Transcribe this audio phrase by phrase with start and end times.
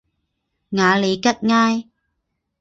[0.71, 1.85] 瓦利吉埃。